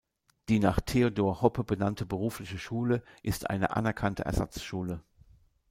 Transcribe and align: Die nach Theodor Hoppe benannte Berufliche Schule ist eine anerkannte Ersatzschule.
Die 0.49 0.57
nach 0.57 0.79
Theodor 0.79 1.43
Hoppe 1.43 1.63
benannte 1.63 2.07
Berufliche 2.07 2.57
Schule 2.57 3.03
ist 3.21 3.51
eine 3.51 3.75
anerkannte 3.75 4.25
Ersatzschule. 4.25 5.03